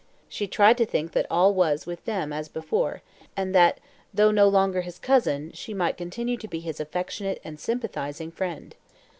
[0.27, 3.03] She tried to think that all was with them as before,
[3.37, 3.79] and that,
[4.11, 8.75] though no longer his cousin, she might continue to be his affectionate and sympathizing friend.